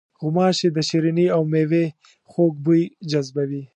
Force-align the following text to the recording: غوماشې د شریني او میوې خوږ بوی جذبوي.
غوماشې 0.19 0.67
د 0.73 0.77
شریني 0.89 1.25
او 1.35 1.41
میوې 1.51 1.85
خوږ 2.31 2.53
بوی 2.63 2.83
جذبوي. 3.11 3.63